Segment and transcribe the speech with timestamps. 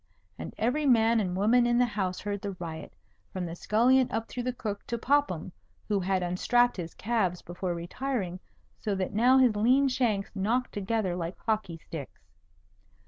[0.39, 2.91] And every man and woman in the house heard the riot,
[3.31, 5.51] from the scullion up through the cook to Popham,
[5.87, 8.39] who had unstrapped his calves before retiring,
[8.79, 12.19] so that now his lean shanks knocked together like hockey sticks.